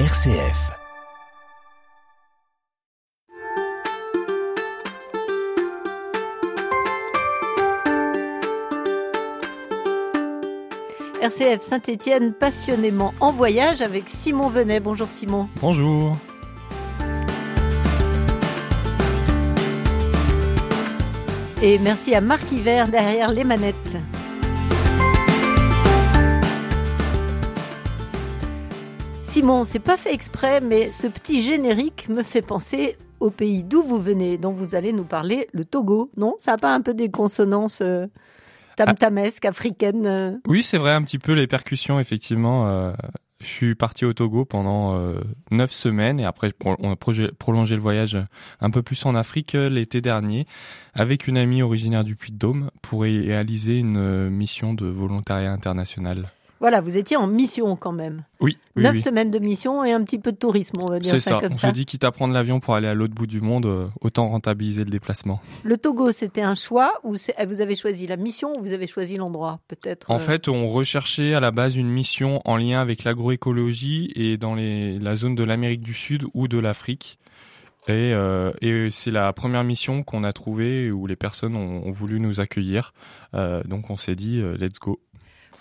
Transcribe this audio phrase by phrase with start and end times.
[0.00, 0.72] RCF.
[11.22, 14.80] RCF Saint-Étienne passionnément en voyage avec Simon Venet.
[14.80, 15.48] Bonjour Simon.
[15.60, 16.16] Bonjour.
[21.62, 23.76] Et merci à Marc Hiver derrière les manettes.
[29.34, 33.82] Simon, c'est pas fait exprès, mais ce petit générique me fait penser au pays d'où
[33.82, 36.08] vous venez, dont vous allez nous parler, le Togo.
[36.16, 38.06] Non Ça n'a pas un peu des consonances euh,
[38.76, 42.68] tam-tamesques, africaines euh Oui, c'est vrai, un petit peu les percussions, effectivement.
[42.68, 42.92] Euh,
[43.40, 44.96] je suis parti au Togo pendant
[45.50, 48.16] neuf semaines et après on a prolongé le voyage
[48.60, 50.46] un peu plus en Afrique l'été dernier
[50.94, 56.28] avec une amie originaire du Puy-de-Dôme pour réaliser une mission de volontariat international.
[56.64, 58.24] Voilà, vous étiez en mission quand même.
[58.40, 59.00] Oui, Neuf oui.
[59.02, 61.40] semaines de mission et un petit peu de tourisme, on va dire C'est ça, ça.
[61.42, 61.68] comme On ça.
[61.68, 64.30] se dit quitte à prendre l'avion pour aller à l'autre bout du monde, euh, autant
[64.30, 65.42] rentabiliser le déplacement.
[65.62, 68.86] Le Togo, c'était un choix ou c'est- vous avez choisi la mission ou vous avez
[68.86, 72.80] choisi l'endroit peut-être En euh, fait, on recherchait à la base une mission en lien
[72.80, 77.18] avec l'agroécologie et dans les, la zone de l'Amérique du Sud ou de l'Afrique.
[77.88, 81.90] Et, euh, et c'est la première mission qu'on a trouvée où les personnes ont, ont
[81.90, 82.94] voulu nous accueillir.
[83.34, 84.98] Euh, donc on s'est dit, let's go.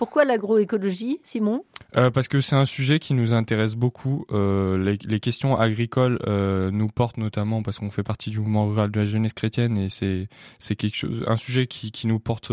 [0.04, 1.64] Pourquoi l'agroécologie, Simon?
[1.96, 4.26] Euh, parce que c'est un sujet qui nous intéresse beaucoup.
[4.34, 8.68] Euh, les, les questions agricoles euh, nous portent notamment parce qu'on fait partie du mouvement
[8.68, 10.28] rural de la jeunesse chrétienne et c'est
[10.60, 12.52] c'est quelque chose, un sujet qui, qui nous porte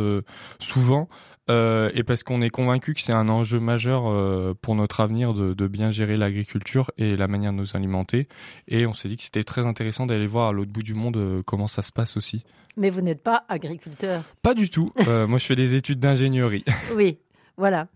[0.61, 1.09] souvent.
[1.51, 5.35] Euh, et parce qu'on est convaincu que c'est un enjeu majeur euh, pour notre avenir
[5.35, 8.29] de, de bien gérer l'agriculture et la manière de nous alimenter.
[8.69, 11.17] Et on s'est dit que c'était très intéressant d'aller voir à l'autre bout du monde
[11.17, 12.45] euh, comment ça se passe aussi.
[12.77, 14.23] Mais vous n'êtes pas agriculteur.
[14.43, 14.91] Pas du tout.
[15.05, 16.65] Moi, je fais des études d'ingénierie.
[16.95, 17.19] Oui,
[17.61, 17.87] voilà.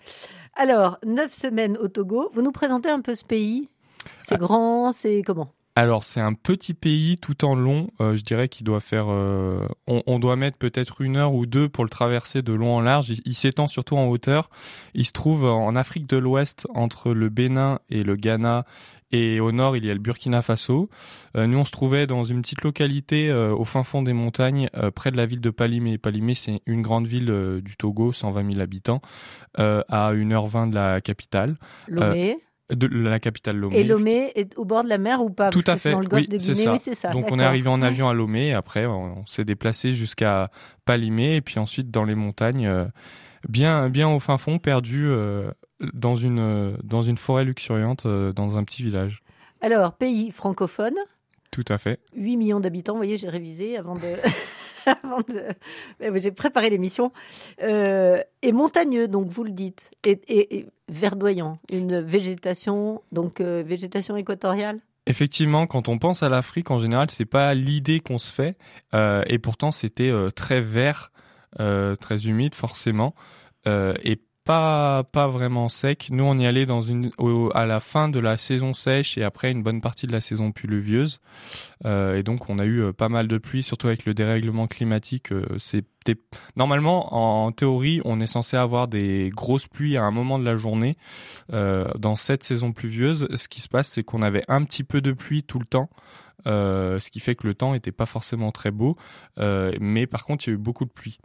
[0.54, 2.30] Alors, neuf semaines au Togo.
[2.32, 3.68] Vous nous présentez un peu ce pays?
[4.20, 4.38] C'est Ah.
[4.38, 5.50] grand, c'est comment?
[5.76, 7.88] Alors c'est un petit pays tout en long.
[8.00, 9.06] Euh, je dirais qu'il doit faire.
[9.08, 12.76] euh, on, on doit mettre peut-être une heure ou deux pour le traverser de long
[12.76, 13.10] en large.
[13.10, 14.50] Il, il s'étend surtout en hauteur.
[14.94, 18.64] Il se trouve en Afrique de l'Ouest entre le Bénin et le Ghana.
[19.14, 20.90] Et au nord, il y a le Burkina Faso.
[21.36, 24.68] Euh, nous, on se trouvait dans une petite localité euh, au fin fond des montagnes,
[24.76, 25.98] euh, près de la ville de Palimé.
[25.98, 29.00] Palimé, c'est une grande ville du Togo, 120 000 habitants,
[29.56, 31.54] à 1h20 de la capitale,
[31.86, 32.38] Lomé.
[32.70, 33.78] de la capitale Lomé.
[33.78, 35.50] Et Lomé est au bord de la mer ou pas?
[35.50, 36.72] Tout Parce à que fait, dans le golfe oui, de c'est Guinée, ça.
[36.72, 37.10] oui, c'est ça.
[37.10, 40.50] Donc on est arrivé en avion à Lomé, et après on, s'est déplacé jusqu'à
[40.84, 42.88] Palimé et puis ensuite dans les montagnes,
[43.48, 45.52] bien bien au fin fond, perdu euh,
[45.92, 49.22] dans une euh, dans une forêt luxuriante, euh, dans un petit village.
[49.60, 50.94] Alors, pays francophone,
[51.50, 52.00] Tout à fait.
[52.16, 52.92] 8 millions d'habitants.
[52.92, 54.00] Vous voyez, j'ai révisé avant de.
[55.32, 56.18] de...
[56.18, 57.12] J'ai préparé l'émission.
[57.62, 59.90] Euh, et montagneux, donc vous le dites.
[60.06, 61.58] Et, et- et verdoyant.
[61.72, 67.24] Une végétation, donc euh, végétation équatoriale Effectivement, quand on pense à l'Afrique en général, c'est
[67.26, 68.56] pas l'idée qu'on se fait,
[68.94, 71.12] euh, et pourtant c'était très vert,
[71.58, 73.14] très humide forcément,
[73.66, 76.08] et pas pas vraiment sec.
[76.10, 76.66] Nous, on y allait
[77.54, 80.52] à la fin de la saison sèche et après une bonne partie de la saison
[80.52, 81.20] pluvieuse,
[81.86, 84.66] euh, et donc on a eu euh, pas mal de pluie, surtout avec le dérèglement
[84.66, 85.32] climatique.
[85.32, 85.44] euh,
[86.56, 90.56] normalement en théorie, on est censé avoir des grosses pluies à un moment de la
[90.56, 90.98] journée.
[91.50, 95.12] Dans cette saison pluvieuse, ce qui se passe, c'est qu'on avait un petit peu de
[95.12, 95.88] pluie tout le temps.
[96.44, 98.96] Ce qui fait que le temps était pas forcément très beau,
[99.38, 101.18] mais par contre il y a eu beaucoup de pluie.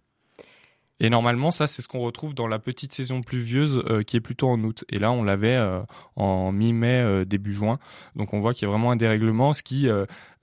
[1.00, 4.22] Et normalement, ça, c'est ce qu'on retrouve dans la petite saison pluvieuse euh, qui est
[4.22, 4.84] plutôt en août.
[4.90, 5.82] Et là, on l'avait euh,
[6.16, 7.80] en mi-mai, euh, début juin.
[8.16, 9.88] Donc on voit qu'il y a vraiment un dérèglement, ce qui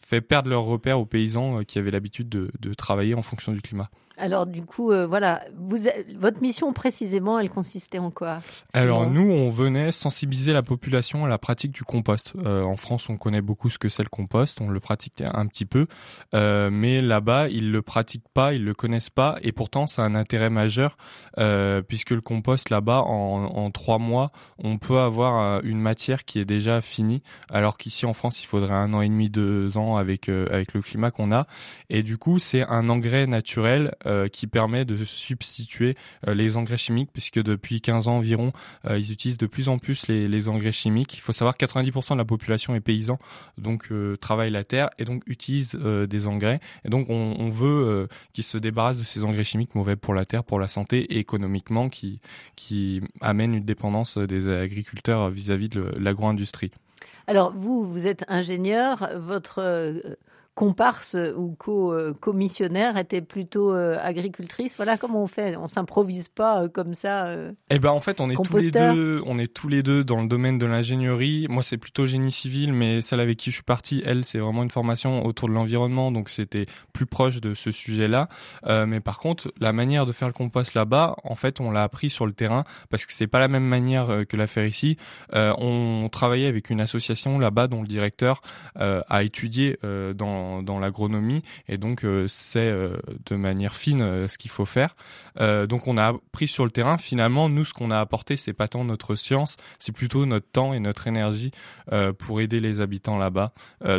[0.01, 3.61] fait perdre leur repère aux paysans qui avaient l'habitude de, de travailler en fonction du
[3.61, 3.91] climat.
[4.19, 5.43] Alors, du coup, euh, voilà.
[5.57, 5.79] Vous,
[6.19, 8.39] votre mission précisément, elle consistait en quoi?
[8.73, 12.33] Alors Simon nous, on venait sensibiliser la population à la pratique du compost.
[12.45, 15.47] Euh, en France, on connaît beaucoup ce que c'est le compost, on le pratique un
[15.47, 15.87] petit peu,
[16.35, 20.07] Euh, mais là-bas, ils le pratiquent pas, ils le connaissent pas, et pourtant, ça a
[20.07, 20.97] un intérêt majeur
[21.39, 26.25] euh, puisque le compost là-bas, en, en trois mois, on peut avoir euh, une matière
[26.25, 29.77] qui est déjà finie, alors qu'ici en France, il faudrait un an et demi, deux
[29.77, 31.47] ans avec euh, avec le climat qu'on a,
[31.91, 36.77] et du coup, c'est un engrais naturel euh, qui permet de substituer euh, les engrais
[36.77, 38.53] chimiques, puisque depuis 15 ans environ,
[38.89, 41.15] euh, ils utilisent de plus en plus les, engrais chimiques.
[41.15, 43.19] Il faut savoir que 90% de la population est paysan,
[43.59, 43.89] donc
[44.21, 46.61] travaille la terre et donc utilise des engrais.
[46.85, 50.45] Et donc on, veut qu'ils se débarrassent de ces engrais chimiques mauvais pour la terre,
[50.45, 52.21] pour la santé et économiquement, qui,
[52.55, 56.71] qui amènent une dépendance des agriculteurs vis-à-vis de l'agro-industrie.
[57.27, 59.09] Alors, vous, vous êtes ingénieur.
[59.17, 60.17] Votre
[60.57, 64.77] comparse ou co-commissionnaire était plutôt agricultrice.
[64.77, 65.55] Voilà comment on fait.
[65.57, 67.31] On s'improvise pas comme ça.
[67.71, 70.23] eh ben en fait, on est tous les deux, on est tous les deux dans
[70.23, 71.47] le domaine de l'ingénierie.
[71.51, 74.63] Moi, c'est plutôt génie civil, mais celle avec qui je suis parti, elle, c'est vraiment
[74.63, 76.65] une formation autour de l'environnement, donc c'était
[76.95, 78.29] plus proche de ce sujet-là.
[78.87, 82.09] mais par contre, la manière de faire le compost là-bas, en fait, on l'a appris
[82.09, 84.97] sur le terrain parce que c'est pas la même manière que la faire ici.
[85.35, 88.41] on travaillait avec une association là-bas dont le directeur
[88.75, 89.79] a étudié
[90.15, 92.97] dans dans, l'agronomie et donc euh, c'est euh,
[93.27, 94.95] de manière fine euh, ce qu'il faut faire.
[95.39, 96.99] donc on a appris sur le terrain.
[96.99, 100.73] Finalement, nous, ce qu'on a apporté, c'est pas tant notre science, c'est plutôt notre temps
[100.73, 101.51] et notre énergie
[102.19, 103.53] pour aider les habitants là-bas.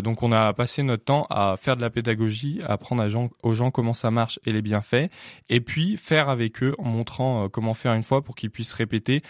[0.04, 3.04] donc on a passé notre temps à faire de la pédagogie, à apprendre
[3.44, 5.10] aux gens comment ça marche et les bienfaits,
[5.50, 9.22] et puis faire avec eux en montrant comment faire une fois pour qu'ils puissent répéter.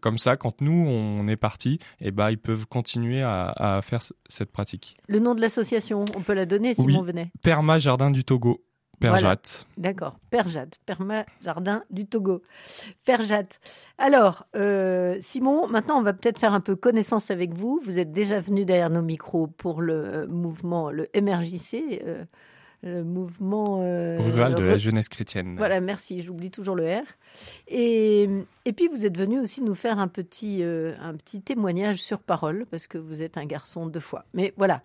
[0.00, 3.82] Comme ça, quand nous on est parti, et eh ben ils peuvent continuer à, à
[3.82, 4.96] faire cette pratique.
[5.08, 7.30] Le nom de l'association, on peut la donner Simon oui.
[7.42, 8.64] Perma Jardin du Togo.
[9.00, 9.66] Perjat.
[9.76, 12.42] D'accord, Perjat, Perma Jardin du Togo.
[13.04, 13.46] Perjat.
[13.98, 17.80] Alors, euh, Simon, maintenant on va peut-être faire un peu connaissance avec vous.
[17.84, 22.24] Vous êtes déjà venu derrière nos micros pour le mouvement, le MRJC, euh,
[22.82, 25.54] le mouvement euh, rural de la jeunesse chrétienne.
[25.56, 27.04] Voilà, merci, j'oublie toujours le R.
[27.68, 28.28] Et,
[28.64, 32.66] et puis vous êtes venu aussi nous faire un petit, un petit témoignage sur parole,
[32.70, 34.24] parce que vous êtes un garçon de foi.
[34.34, 34.82] Mais voilà,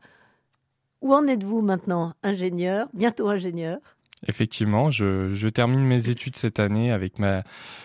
[1.01, 3.79] où en êtes-vous maintenant Ingénieur, bientôt ingénieur
[4.27, 7.43] Effectivement, je, je, termine mes études cette année avec ma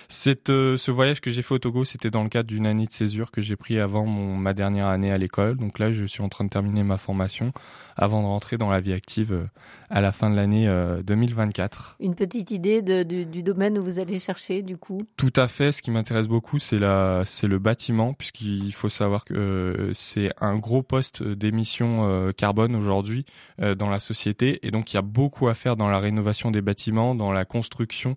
[0.08, 2.86] cette euh, ce voyage que j'ai fait au Togo, c'était dans le cadre d'une année
[2.86, 5.56] de césure que j'ai pris avant mon ma dernière année à l'école.
[5.56, 7.52] Donc là, je suis en train de terminer ma formation
[7.96, 9.46] avant de rentrer dans la vie active euh,
[9.90, 10.66] à la fin de l'année
[11.04, 11.98] 2024.
[12.00, 15.02] Euh, Une petite idée de, du, du, domaine où vous allez chercher du coup?
[15.16, 15.70] Tout à fait.
[15.70, 20.56] Ce qui m'intéresse beaucoup, c'est la c'est le bâtiment puisqu'il faut savoir que c'est un
[20.56, 23.25] gros poste d'émission carbone aujourd'hui
[23.58, 26.62] dans la société et donc il y a beaucoup à faire dans la rénovation des
[26.62, 28.17] bâtiments, dans la construction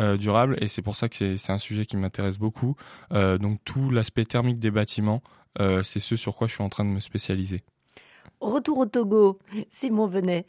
[0.00, 0.56] euh, durable.
[0.60, 2.76] Et c'est pour ça que c'est un sujet qui m'intéresse beaucoup.
[3.12, 5.22] Euh, donc tout l'aspect thermique des bâtiments,
[5.60, 7.62] euh, c'est ce sur quoi je suis en train de me spécialiser.
[8.40, 9.38] Retour au Togo,
[9.70, 10.46] Simon Venet.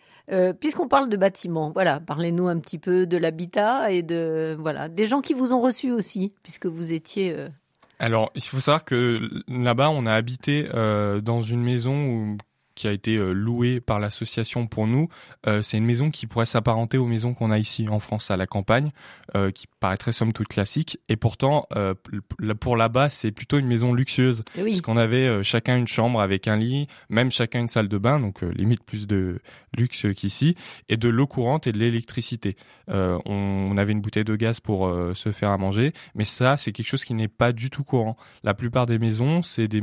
[0.59, 5.05] Puisqu'on parle de bâtiments, voilà, parlez-nous un petit peu de l'habitat et de voilà des
[5.05, 7.35] gens qui vous ont reçu aussi, puisque vous étiez.
[7.99, 10.67] Alors, il faut savoir que là-bas, on a habité
[11.21, 12.37] dans une maison où
[12.75, 15.07] qui a été euh, loué par l'association pour nous.
[15.47, 18.37] Euh, c'est une maison qui pourrait s'apparenter aux maisons qu'on a ici en France à
[18.37, 18.91] la campagne,
[19.35, 20.99] euh, qui paraîtrait somme toute classique.
[21.09, 21.67] Et pourtant,
[22.59, 24.71] pour là-bas, c'est plutôt une maison luxueuse, eh oui.
[24.71, 28.41] puisqu'on avait chacun une chambre avec un lit, même chacun une salle de bain, donc
[28.41, 29.39] limite plus de
[29.77, 30.55] luxe qu'ici,
[30.89, 32.57] et de l'eau courante et de l'électricité.
[32.87, 36.71] On, on, avait une bouteille de gaz pour se faire à manger, mais ça, c'est
[36.71, 38.17] quelque chose qui n'est pas du tout courant.
[38.43, 39.81] La plupart des maisons, c'est des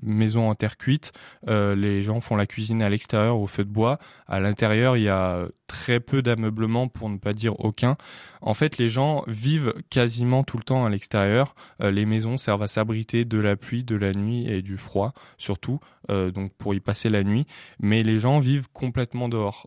[0.00, 1.12] maison en terre cuite.
[1.48, 3.98] Euh, les gens font la cuisine à l'extérieur au feu de bois.
[4.26, 7.96] À l'intérieur, il y a très peu d'ameublement, pour ne pas dire aucun.
[8.40, 11.54] En fait, les gens vivent quasiment tout le temps à l'extérieur.
[11.80, 15.12] Euh, les maisons servent à s'abriter de la pluie, de la nuit et du froid,
[15.38, 15.80] surtout,
[16.10, 17.46] euh, donc pour y passer la nuit.
[17.80, 19.66] Mais les gens vivent complètement dehors.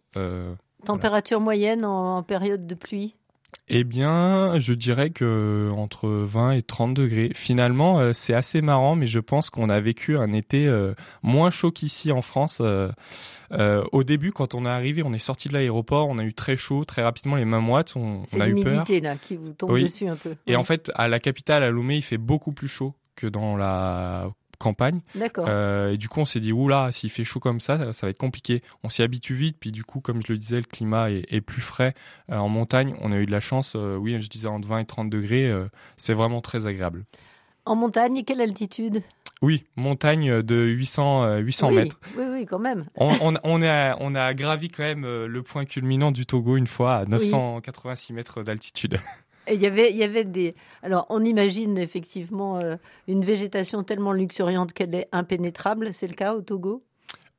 [0.85, 3.15] Température moyenne en période de pluie?
[3.67, 7.31] Eh bien, je dirais que entre 20 et 30 degrés.
[7.33, 10.93] Finalement, euh, c'est assez marrant, mais je pense qu'on a vécu un été euh,
[11.23, 12.61] moins chaud qu'ici en France.
[12.61, 16.33] Euh, au début, quand on est arrivé, on est sorti de l'aéroport, on a eu
[16.33, 18.83] très chaud, très rapidement les mamouettes, on, on a eu peur.
[18.85, 20.35] C'est là qui vous tombe dessus un peu.
[20.45, 23.55] Et en fait, à la capitale, à Lomé, il fait beaucoup plus chaud que dans
[23.55, 24.29] la
[24.65, 25.01] campagne.
[25.13, 25.45] D'accord.
[25.47, 28.09] Euh, et du coup, on s'est dit, oula, s'il fait chaud comme ça, ça, va
[28.09, 28.63] être compliqué.
[28.83, 31.61] On s'y habitue vite, puis du coup, comme je le disais, le climat est, plus
[31.61, 31.93] frais.
[32.31, 34.79] Euh, en montagne, on a eu de la chance, euh, oui, je disais entre 20
[34.79, 35.53] et 30 degrés,
[35.97, 37.05] c'est vraiment très agréable.
[37.65, 39.03] En montagne, quelle altitude?
[39.41, 41.99] Oui, montagne de 800, 800 mètres.
[42.17, 42.85] Oui, oui, quand même.
[42.95, 46.95] On, on, a, on a gravi quand même le point culminant du Togo une fois
[46.95, 48.99] à 986 mètres d'altitude.
[49.51, 49.65] il y
[50.03, 50.55] avait, des.
[50.83, 52.75] Alors, on imagine effectivement euh,
[53.07, 55.93] une végétation tellement luxuriante qu'elle est impénétrable.
[55.93, 56.83] C'est le cas au Togo?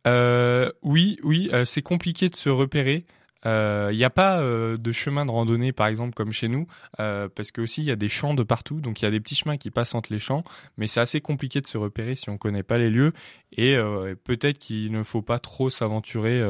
[0.06, 1.50] Euh, Oui, oui.
[1.52, 3.04] Euh, c'est compliqué de se repérer.
[3.44, 6.66] Il euh, n'y a pas euh, de chemin de randonnée, par exemple, comme chez nous,
[7.00, 9.10] euh, parce que aussi il y a des champs de partout, donc il y a
[9.10, 10.42] des petits chemins qui passent entre les champs,
[10.78, 13.12] mais c'est assez compliqué de se repérer si on connaît pas les lieux,
[13.52, 13.76] et
[14.24, 16.42] peut-être qu'il ne faut pas trop s'aventurer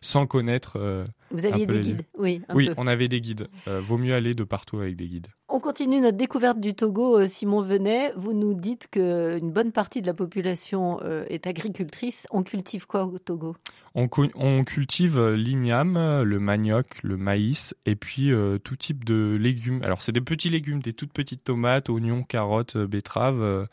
[0.00, 0.78] sans connaître.
[1.30, 2.42] Vous aviez des guides, oui.
[2.52, 3.48] oui, on avait des guides.
[3.66, 5.28] vaut mieux aller de partout avec des guides.
[5.54, 7.18] On continue notre découverte du Togo.
[7.18, 12.26] Euh, Simon Venet, vous nous dites qu'une bonne partie de la population euh, est agricultrice.
[12.30, 13.54] On cultive quoi au Togo?
[13.94, 14.08] On,
[14.64, 18.32] cultive euh, l'igname, le manioc, le maïs et puis
[18.64, 19.82] tout type de légumes.
[19.84, 23.68] Alors c'est des petits légumes, des toutes petites tomates, oignons, carottes, betteraves.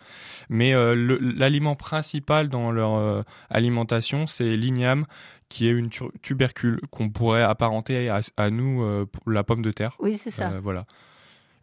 [0.49, 0.73] mais
[1.21, 5.05] l'aliment principal dans leur alimentation, c'est l'igname
[5.47, 5.89] qui est une
[6.21, 8.83] tubercule qu'on pourrait apparenter à, nous,
[9.25, 9.95] la pomme de terre.
[9.99, 10.59] Oui, c'est ça.
[10.61, 10.85] voilà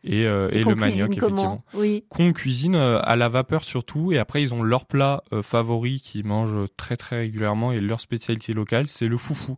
[0.06, 1.64] et, euh, et, le manioc effectivement.
[1.74, 2.04] Oui.
[2.08, 6.00] Qu'on cuisine euh, à la vapeur surtout et après ils ont leur plat euh, favori
[6.00, 9.56] qu'ils mangent très très régulièrement et leur spécialité locale c'est le foufou.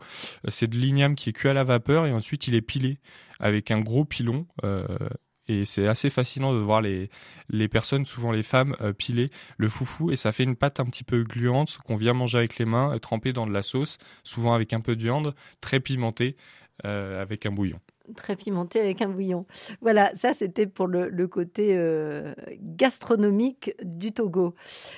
[0.49, 2.99] c'est de l'igname qui est cuit à la vapeur et ensuite il est pilé
[3.39, 4.47] avec un gros pilon
[5.51, 7.09] et c'est assez fascinant de voir les,
[7.49, 11.05] les personnes, souvent les femmes, piler le foufou et ça fait une pâte un petit
[11.05, 14.73] peu gluante qu'on vient manger avec les mains, trempée dans de la sauce, souvent avec
[14.73, 16.37] un peu de viande, très pimentée,
[16.85, 17.81] avec un bouillon
[18.17, 19.47] très pimenté avec un bouillon.
[19.81, 24.55] Voilà, ça c'était pour le, côté euh, gastronomique du Togo.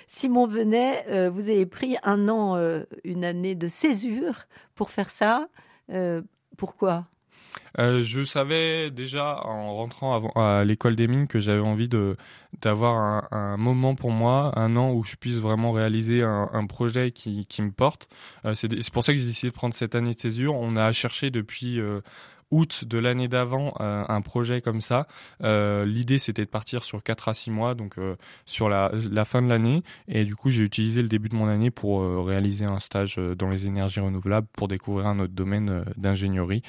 [0.07, 5.11] Simon Venet, euh, vous avez pris un an, euh, une année de césure pour faire
[5.11, 5.49] ça.
[6.57, 7.07] pourquoi?
[7.79, 12.17] Je savais déjà en rentrant à l'école des mines que j'avais envie de
[12.63, 17.47] d'avoir un, moment pour moi, un an où je puisse vraiment réaliser un, projet qui,
[17.47, 18.09] qui me porte.
[18.55, 20.55] c'est pour ça que j'ai décidé de prendre cette année de césure.
[20.55, 21.81] On a cherché depuis
[22.51, 25.07] août de l'année d'avant euh, un projet comme ça.
[25.43, 28.91] Euh, l'idée c'était de partir sur 4 à 6 mois, donc euh, sur la,
[29.25, 29.83] fin de l'année.
[30.09, 33.49] Et du coup j'ai utilisé le début de mon année pour réaliser un stage dans
[33.49, 36.63] les énergies renouvelables pour découvrir un autre domaine d'ingénierie.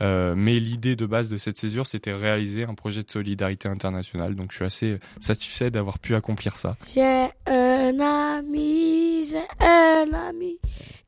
[0.00, 4.34] mais l'idée de base de cette césure c'était réaliser un projet de solidarité internationale.
[4.34, 6.76] Donc je suis assez satisfait d'avoir pu accomplir ça.
[6.86, 10.58] J'ai un ami, j'ai un ami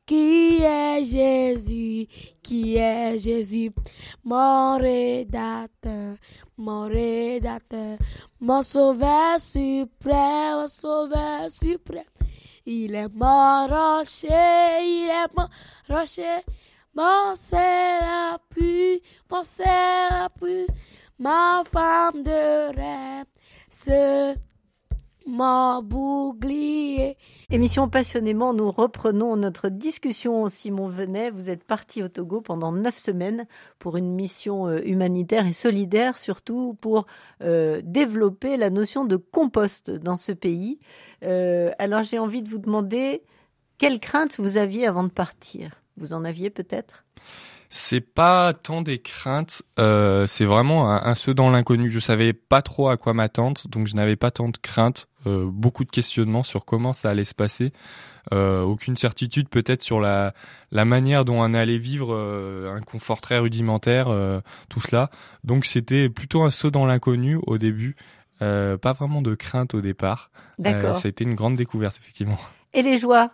[0.09, 2.07] qui est Jésus,
[2.41, 3.71] qui est Jésus,
[4.23, 6.15] mon rédacteur,
[6.57, 7.99] mon rédacteur,
[8.39, 12.09] mon sauveur suprême, mon sauveur suprême.
[12.65, 15.47] Il est mon rocher, il est mon
[15.95, 16.41] rocher,
[16.95, 20.65] mon sérapu, mon sérapu,
[21.19, 23.27] ma femme de rêve,
[27.51, 30.47] Émission passionnément, nous reprenons notre discussion.
[30.49, 33.45] Simon Venet, vous êtes parti au Togo pendant neuf semaines
[33.79, 37.05] pour une mission euh, humanitaire et solidaire, surtout pour
[37.41, 40.79] euh, développer la notion de compost dans ce pays.
[41.23, 43.23] Euh, alors j'ai envie de vous demander
[43.77, 45.81] quelles craintes vous aviez avant de partir?
[45.97, 47.05] Vous en aviez peut-être?
[47.69, 51.89] C'est pas tant des craintes, euh, c'est vraiment un, un saut dans l'inconnu.
[51.91, 55.07] Je savais pas trop à quoi m'attendre, donc je n'avais pas tant de craintes.
[55.27, 57.73] Euh, beaucoup de questionnements sur comment ça allait se passer.
[58.31, 60.33] Euh, aucune certitude peut-être sur la,
[60.71, 65.09] la manière dont on allait vivre euh, un confort très rudimentaire, euh, tout cela.
[65.43, 67.97] Donc c'était plutôt un saut dans l'inconnu au début,
[68.39, 70.31] pas vraiment de crainte au départ.
[70.57, 70.95] D'accord.
[70.95, 72.39] C'était une grande découverte effectivement.
[72.73, 73.31] Et les joies?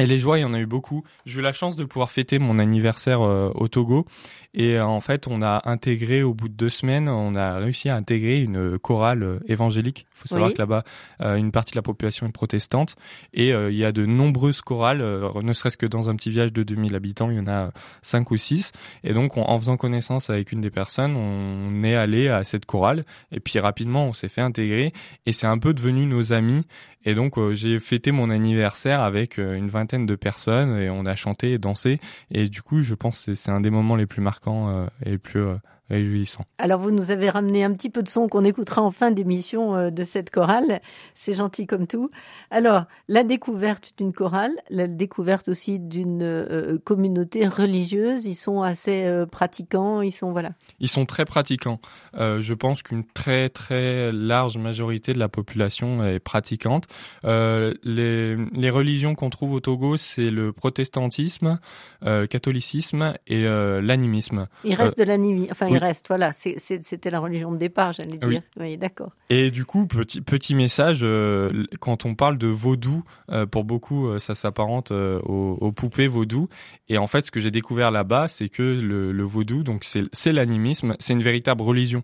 [0.00, 1.04] Et les joies, il y en a eu beaucoup.
[1.24, 4.06] J'ai eu la chance de pouvoir fêter mon anniversaire euh, au Togo.
[4.52, 7.88] Et euh, en fait, on a intégré, au bout de deux semaines, on a réussi
[7.88, 10.06] à intégrer une chorale euh, évangélique.
[10.16, 10.82] Il faut savoir que là-bas,
[11.20, 12.96] une partie de la population est protestante.
[13.34, 15.02] Et il y a de nombreuses chorales,
[15.42, 18.30] ne serait-ce que dans un petit village de 2000 habitants, il y en a cinq
[18.30, 18.72] ou six.
[19.02, 23.04] Et donc, en faisant connaissance avec une des personnes, on est allé à cette chorale.
[23.32, 24.92] Et puis rapidement, on s'est fait intégrer.
[25.26, 26.64] Et c'est un peu devenu nos amis.
[27.04, 31.52] Et donc j'ai fêté mon anniversaire avec une vingtaine de personnes et on a chanté
[31.52, 32.00] et dansé.
[32.30, 35.10] Et du coup, je pense que c'est un des moments les plus marquants euh, et
[35.10, 35.44] les plus
[35.90, 36.44] réjouissant.
[36.58, 39.76] Alors vous nous avez ramené un petit peu de son qu'on écoutera en fin d'émission
[39.76, 40.80] euh, de cette chorale.
[41.14, 42.10] C'est gentil comme tout.
[42.50, 48.24] Alors la découverte d'une chorale, la découverte aussi d'une euh, communauté religieuse.
[48.24, 50.00] Ils sont assez euh, pratiquants.
[50.00, 50.50] Ils sont voilà.
[50.80, 51.80] Ils sont très pratiquants.
[52.14, 56.86] je pense qu'une très très large majorité de la population est pratiquante.
[57.24, 61.58] les, les religions qu'on trouve au Togo, c'est le protestantisme,
[62.02, 64.46] le catholicisme et l'animisme.
[64.64, 65.48] Il reste de l'animisme.
[65.50, 66.08] Enfin, reste.
[66.08, 68.42] Voilà, c'était la religion de départ, j'allais dire.
[68.58, 69.12] Oui, d'accord.
[69.30, 74.06] Et du coup, petit, petit message, euh, quand on parle de vaudou, euh, pour beaucoup,
[74.06, 76.48] euh, ça s'apparente aux, poupées vaudou.
[76.88, 80.94] Et en fait, ce que j'ai découvert là-bas, c'est que le, vaudou, donc c'est l'animisme,
[80.98, 82.02] c'est une véritable religion,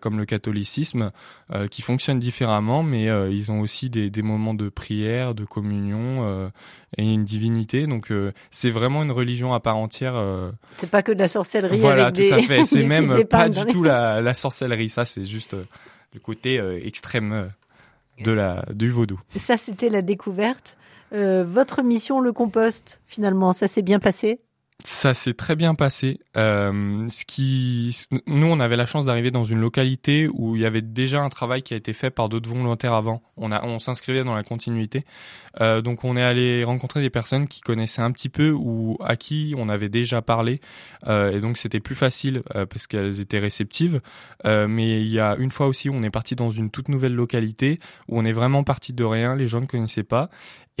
[0.00, 1.10] comme le catholicisme,
[1.70, 6.50] qui fonctionne différemment, mais ils ont aussi des, des, moments de prière, de communion
[6.96, 7.86] et une divinité.
[7.86, 8.12] Donc,
[8.50, 10.14] c'est vraiment une religion à part entière.
[10.78, 12.64] C'est pas que de la sorcellerie voilà, avec tout à fait.
[12.64, 14.88] C'est même pas du tout la, la, sorcellerie.
[14.88, 15.64] Ça, c'est juste euh,
[16.14, 17.46] le côté euh, extrême euh,
[18.22, 19.20] de la, du vaudou.
[19.36, 20.76] Ça, c'était la découverte.
[21.12, 24.40] votre mission, le compost, finalement, ça s'est bien passé?
[24.84, 26.20] Ça s'est très bien passé.
[26.36, 30.64] Euh, ce qui, nous, on avait la chance d'arriver dans une localité où il y
[30.64, 33.20] avait déjà un travail qui a été fait par d'autres volontaires avant.
[33.36, 35.04] On a, on s'inscrivait dans la continuité.
[35.60, 39.16] Euh, donc, on est allé rencontrer des personnes qui connaissaient un petit peu ou à
[39.16, 40.60] qui on avait déjà parlé.
[41.08, 44.00] Euh, et donc, c'était plus facile parce qu'elles étaient réceptives.
[44.44, 47.14] Mais il y a une fois aussi où on est parti dans une toute nouvelle
[47.14, 49.34] localité où on est vraiment parti de rien.
[49.34, 50.30] Les gens ne connaissaient pas.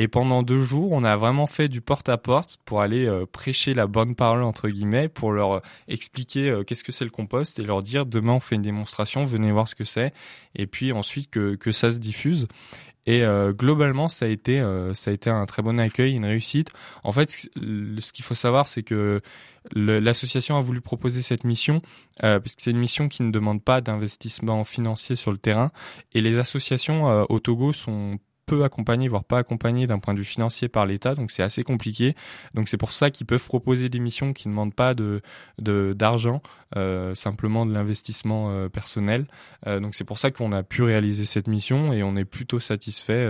[0.00, 4.14] Et pendant deux jours, on a vraiment fait du porte-à-porte pour aller prêcher la bonne
[4.14, 7.82] parole, entre guillemets, pour leur euh, expliquer euh, qu'est-ce que c'est le compost et leur
[7.82, 10.12] dire demain on fait une démonstration, venez voir ce que c'est.
[10.54, 12.48] Et puis ensuite que, que ça se diffuse.
[13.06, 16.68] Et globalement, ça a été ça a été un très bon accueil, une réussite.
[17.04, 19.22] En fait, ce qu'il faut savoir, c'est que
[19.72, 21.80] l'association a voulu proposer cette mission
[22.22, 25.70] euh, parce que c'est une mission qui ne demande pas d'investissement financier sur le terrain.
[26.12, 28.18] Et les associations au Togo sont
[28.48, 31.62] peu accompagnés, voire pas accompagnés d'un point de vue financier par l'État, donc c'est assez
[31.62, 32.16] compliqué.
[32.54, 35.20] Donc c'est pour ça qu'ils peuvent proposer des missions qui ne demandent pas de
[35.58, 36.40] d'argent,
[36.76, 39.26] euh, simplement de l'investissement euh, personnel.
[39.66, 42.60] Euh, donc c'est pour ça qu'on a pu réaliser cette mission et on est plutôt
[42.60, 43.26] satisfait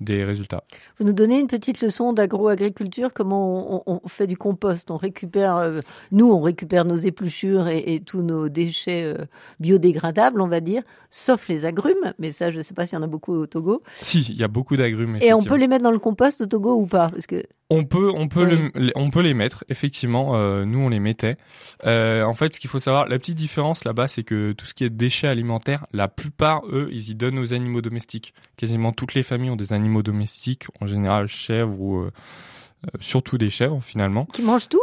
[0.00, 0.62] des résultats.
[0.98, 5.80] Vous nous donnez une petite leçon d'agro-agriculture, comment on, on, fait du compost, on récupère,
[6.12, 9.14] nous on récupère nos épluchures et, et tous nos déchets
[9.58, 13.00] biodégradables, on va dire, sauf les agrumes, mais ça je ne sais pas s'il y
[13.00, 13.82] en a beaucoup au Togo.
[14.02, 15.18] Si, il y a beaucoup d'agrumes.
[15.20, 17.08] Et on peut les mettre dans le compost au Togo ou pas?
[17.10, 18.70] Parce que on peut, on peut, oui.
[18.74, 19.64] le, on peut les mettre.
[19.68, 21.36] Effectivement, euh, nous on les mettait.
[21.84, 24.74] Euh, en fait, ce qu'il faut savoir, la petite différence là-bas, c'est que tout ce
[24.74, 28.34] qui est déchets alimentaires, la plupart, eux, ils y donnent aux animaux domestiques.
[28.56, 32.10] Quasiment toutes les familles ont des animaux domestiques, en général chèvres ou euh,
[33.00, 34.26] surtout des chèvres finalement.
[34.26, 34.80] Qui mangent tout?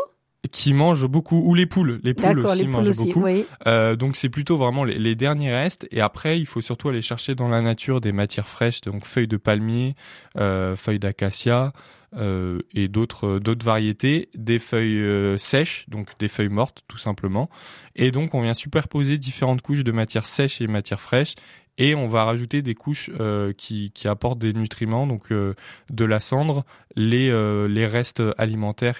[0.52, 2.00] Qui mangent beaucoup ou les poules.
[2.04, 3.24] Les poules aussi les poules mangent aussi, beaucoup.
[3.24, 3.46] oui.
[3.68, 5.88] euh, donc c'est plutôt vraiment les, les, derniers restes.
[5.92, 9.28] Et après il faut surtout aller chercher dans la nature des matières fraîches donc feuilles
[9.28, 9.96] de palmier
[10.38, 11.72] euh, feuilles d'acacia
[12.16, 17.50] euh, et d'autres d'autres variétés, des feuilles sèches, donc des feuilles mortes tout simplement.
[17.96, 21.36] Et donc on vient superposer différentes couches de matière sèche et matière fraîche
[21.78, 25.56] et on va rajouter des couches euh, qui, qui apportent des nutriments, donc euh,
[25.90, 26.66] de la cendre,
[26.96, 29.00] les, euh, les restes alimentaires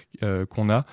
[0.50, 0.86] qu'on a,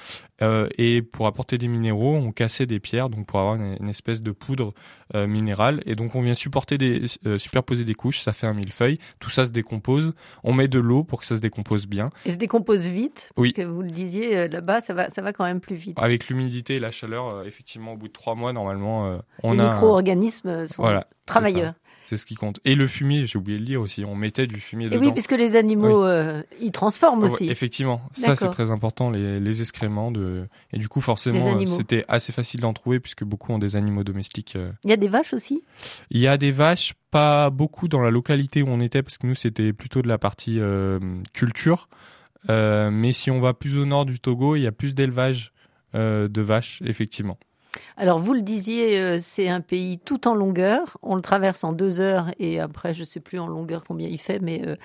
[0.77, 4.23] et pour apporter des minéraux, on cassait des pierres, donc pour avoir une, une espèce
[4.23, 4.75] de poudre
[5.15, 7.07] minérale, et donc on vient supporter des,
[7.39, 11.05] superposer des couches, ça fait un millefeuille, tout ça se décompose, on met de l'eau
[11.05, 12.11] pour que ça se décompose bien.
[12.25, 13.53] Et se décompose vite, parce oui.
[13.53, 15.99] que vous le disiez là-bas, ça va, ça va quand même plus vite.
[16.01, 19.73] Avec l'humidité et la chaleur, effectivement, au bout de trois mois, normalement, on les a...
[19.73, 21.07] micro-organismes sont voilà,
[22.07, 22.59] C'est ce qui compte.
[22.65, 25.01] Et le fumier, j'ai oublié de le dire aussi, on mettait du fumier et dedans.
[25.01, 26.11] oui, puisque les animaux, oui.
[26.11, 27.45] euh, ils transforment aussi.
[27.45, 30.11] Ouais, effectivement, ça c'est très important, les, les, excréments.
[30.11, 30.49] De...
[30.73, 34.57] Et du coup, forcément, c'était assez facile d'en trouver puisque beaucoup ont des animaux domestiques.
[34.57, 34.73] euh.
[34.83, 35.63] Il y a des vaches aussi?
[36.11, 39.28] Il y a des vaches, pas beaucoup dans la localité où on était parce que
[39.28, 40.99] nous, c'était plutôt de la partie euh,
[41.33, 41.89] culture.
[42.49, 45.52] Euh, mais si on va plus au nord du Togo, il y a plus d'élevage
[45.95, 47.39] euh, de vaches, effectivement.
[47.97, 50.97] Alors, vous le disiez, euh, c'est un pays tout en longueur.
[51.02, 54.09] On le traverse en deux heures et après, je ne sais plus en longueur combien
[54.09, 54.76] il fait, mais euh,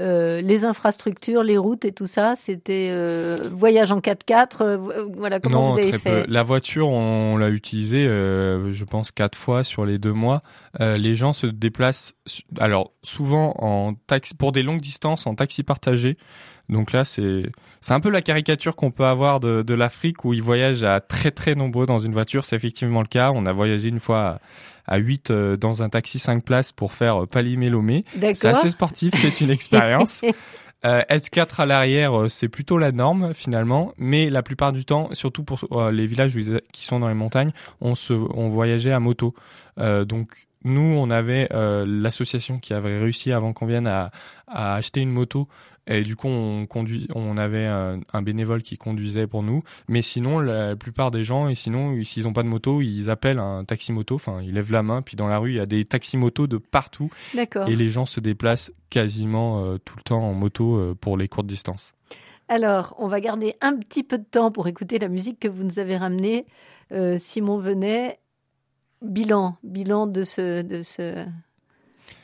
[0.00, 5.10] euh, les infrastructures, les routes et tout ça, c'était euh, voyage en 4x4.
[5.14, 6.32] voilà, comment non, vous avez très fait peu.
[6.32, 10.42] La voiture, on, l'a utilisée, je pense, quatre fois sur les deux mois.
[10.80, 12.14] Les gens se déplacent,
[12.58, 16.16] alors souvent en taxi, pour des longues distances, en taxi partagé.
[16.68, 17.42] Donc là, c'est
[17.80, 21.00] c'est un peu la caricature qu'on peut avoir de, de l'Afrique où ils voyagent à
[21.00, 22.44] très très nombreux dans une voiture.
[22.44, 23.30] C'est effectivement le cas.
[23.32, 24.40] On a voyagé une fois
[24.86, 28.04] à, à 8 euh, dans un taxi 5 places pour faire euh, Palimé-Lomé.
[28.34, 30.24] C'est assez sportif, c'est une expérience.
[30.84, 35.08] Euh, S4 à l'arrière, euh, c'est plutôt la norme finalement, mais la plupart du temps,
[35.12, 36.36] surtout pour euh, les villages
[36.72, 39.34] qui sont dans les montagnes, on se, on voyageait à moto.
[39.78, 40.28] Euh, donc
[40.64, 44.10] nous, on avait euh, l'association qui avait réussi avant qu'on vienne à,
[44.46, 45.46] à, acheter une moto.
[45.86, 49.62] Et du coup, on, conduit, on avait un, un, bénévole qui conduisait pour nous.
[49.88, 53.38] Mais sinon, la plupart des gens, et sinon, s'ils n'ont pas de moto, ils appellent
[53.38, 54.14] un taxi-moto.
[54.14, 55.02] Enfin, ils lèvent la main.
[55.02, 57.10] Puis dans la rue, il y a des taxis-motos de partout.
[57.34, 61.28] Et les gens se déplacent quasiment euh, tout le temps en moto euh, pour les
[61.28, 61.92] courtes distances.
[62.48, 65.64] Alors, on va garder un petit peu de temps pour écouter la musique que vous
[65.64, 66.46] nous avez ramenée.
[67.16, 68.20] Simon Venet,
[69.04, 71.24] bilan, bilan de, ce, de ce,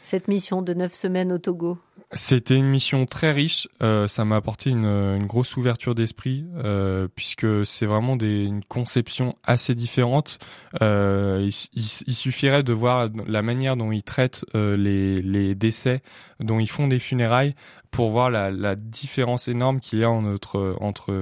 [0.03, 1.79] cette mission de neuf semaines au Togo
[2.13, 3.69] C'était une mission très riche.
[3.83, 8.65] Euh, ça m'a apporté une, une, grosse ouverture d'esprit euh, puisque c'est vraiment des, une
[8.65, 10.39] conception assez différente.
[10.83, 16.03] Euh, il, il, suffirait de voir la manière dont ils traitent les, les décès,
[16.41, 17.55] dont ils font des funérailles
[17.91, 21.13] pour voir la, la différence énorme qu'il y a en notre, entre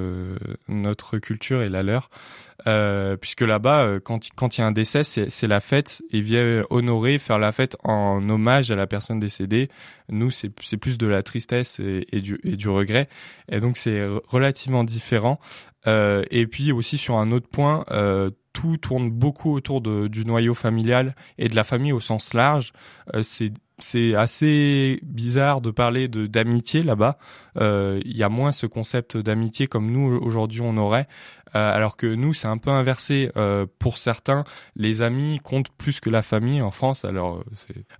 [0.69, 2.11] notre culture et la leur.
[2.67, 6.03] Euh, puisque là-bas, euh, quand quand il y a un décès, c'est la fête.
[6.11, 9.69] Ils viennent honorer, faire la fête en hommage à la personne décédée.
[10.09, 13.09] Nous, c'est plus de la tristesse et, et, du et du regret.
[13.49, 15.39] Et donc c'est relativement différent.
[15.87, 20.53] Euh, et puis aussi sur un autre point, euh, tout tourne beaucoup autour du noyau
[20.53, 22.73] familial et de la famille au sens large.
[23.15, 27.19] Euh, c'est c'est assez bizarre de parler d'amitié là-bas.
[27.61, 31.07] Euh, il y a moins ce concept d'amitié comme nous aujourd'hui on aurait,
[31.55, 33.31] euh, alors que nous c'est un peu inversé.
[33.37, 34.45] Euh, pour certains,
[34.75, 37.05] les amis comptent plus que la famille en France.
[37.05, 37.45] Alors,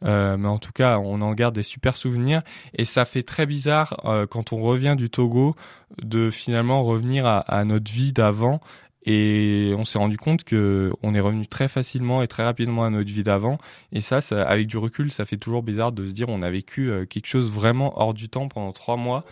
[0.03, 2.43] mais en tout cas, on en garde des super souvenirs
[2.75, 3.97] et ça fait très bizarre
[4.31, 5.55] quand on revient du Togo
[6.03, 8.61] de finalement revenir à notre vie d'avant
[9.05, 12.91] et on s'est rendu compte que on est revenu très facilement et très rapidement à
[12.91, 13.59] notre vie d'avant.
[13.93, 16.91] Et ça, avec du recul, ça fait toujours bizarre de se dire on a vécu
[16.91, 19.25] euh, quelque chose vraiment hors du temps pendant trois mois.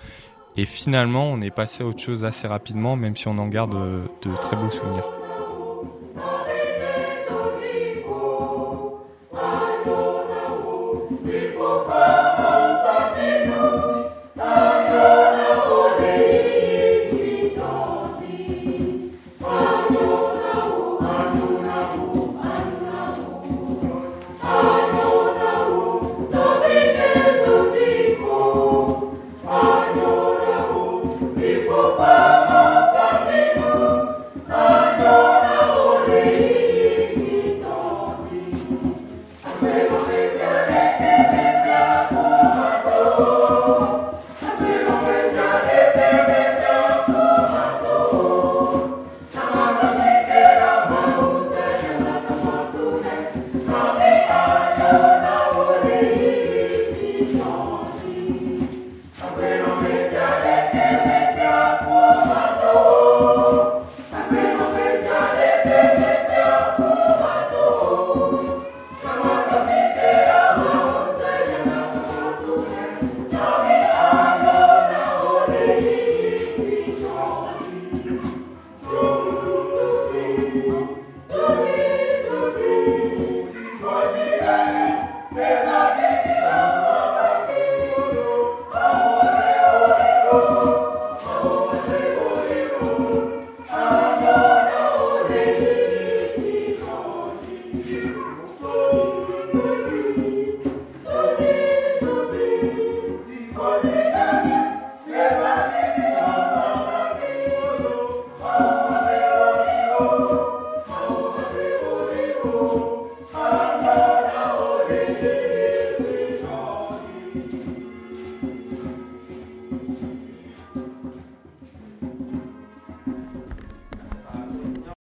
[0.57, 3.75] Et finalement, on est passé à autre chose assez rapidement, même si on en garde
[3.75, 5.16] euh, de très beaux souvenirs.